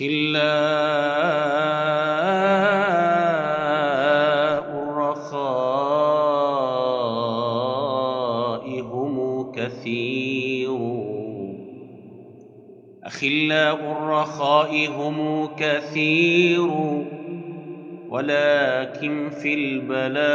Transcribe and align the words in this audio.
أخلاء 0.00 0.40
الرخاء 4.88 5.60
هم 8.80 9.16
كثير. 9.52 10.78
أخلاء 13.04 13.74
الرخاء 13.74 14.88
هم 14.88 15.48
كثير. 15.56 16.70
ولكن 18.08 19.30
في 19.30 19.54
البلاء 19.54 20.30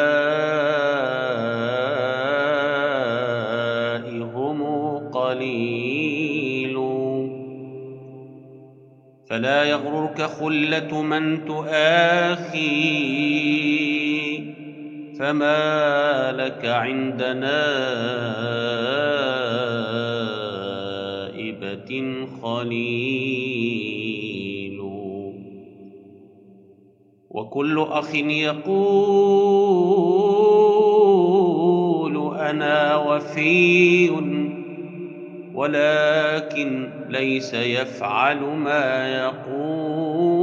هم 4.35 4.63
قليل. 5.09 6.74
فلا 9.29 9.63
يغررك 9.63 10.21
خلة 10.21 11.01
من 11.01 11.45
تآخي 11.45 12.95
فما 15.19 16.31
لك 16.31 16.65
عند 16.65 17.23
نائبة 17.23 17.55
خليل. 22.41 23.65
وكل 27.29 27.85
أخ 27.89 28.15
يقول 28.15 28.85
أنا 32.37 32.95
وفي 32.95 34.09
ولكن 35.55 36.89
ليس 37.09 37.53
يفعل 37.53 38.39
ما 38.39 39.09
يقول 39.15 40.35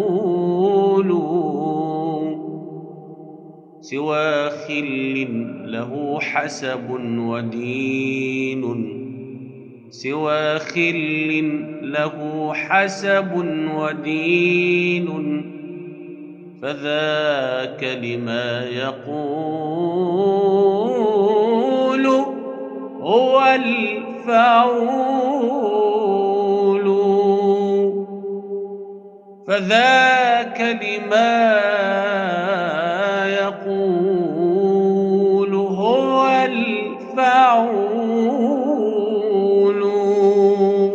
سوى 3.81 4.51
خل 4.51 5.27
له 5.65 6.21
حسب 6.21 6.91
ودين. 7.19 8.63
سوى 9.91 10.59
خل 10.59 11.61
له 11.83 12.53
حسب 12.55 13.33
ودين. 13.77 15.09
فذاك 16.63 17.85
لما 18.03 18.65
يقول. 18.65 20.12
هو 23.13 23.43
الفعول. 23.55 25.13
فذاك 29.47 30.61
لما 30.61 31.92